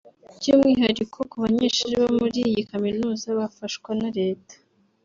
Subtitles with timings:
[0.37, 4.55] By’umwihariko ku banyeshuri bo muri iyi kaminuza bafashwa na Leta